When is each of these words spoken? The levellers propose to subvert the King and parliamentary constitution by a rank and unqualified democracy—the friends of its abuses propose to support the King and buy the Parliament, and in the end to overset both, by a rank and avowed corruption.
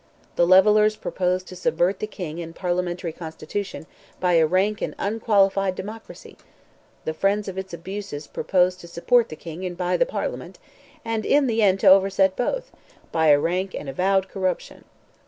The 0.35 0.47
levellers 0.47 0.95
propose 0.95 1.43
to 1.43 1.55
subvert 1.55 1.99
the 1.99 2.07
King 2.07 2.41
and 2.41 2.55
parliamentary 2.55 3.11
constitution 3.13 3.85
by 4.19 4.33
a 4.33 4.47
rank 4.47 4.81
and 4.81 4.95
unqualified 4.97 5.75
democracy—the 5.75 7.13
friends 7.13 7.47
of 7.47 7.55
its 7.55 7.71
abuses 7.71 8.25
propose 8.25 8.75
to 8.77 8.87
support 8.87 9.29
the 9.29 9.35
King 9.35 9.63
and 9.63 9.77
buy 9.77 9.97
the 9.97 10.07
Parliament, 10.07 10.57
and 11.05 11.23
in 11.23 11.45
the 11.45 11.61
end 11.61 11.79
to 11.81 11.87
overset 11.87 12.35
both, 12.35 12.71
by 13.11 13.27
a 13.27 13.39
rank 13.39 13.75
and 13.75 13.87
avowed 13.87 14.27
corruption. 14.27 14.85